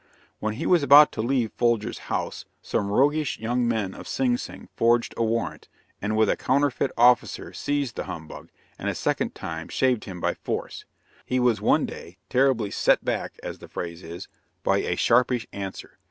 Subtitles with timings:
[0.39, 4.67] When he was about to leave Folger's house, some roguish young men of Sing Sing
[4.75, 5.69] forged a warrant,
[6.01, 10.33] and with a counterfeit officer seized the humbug, and a second time shaved him by
[10.33, 10.85] force.
[11.23, 14.27] He was one day terribly "set back" as the phrase is,
[14.63, 15.99] by a sharpish answer.